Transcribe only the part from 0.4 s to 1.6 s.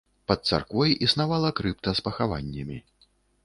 царквой існавала